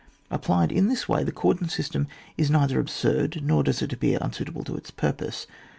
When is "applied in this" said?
0.31-1.07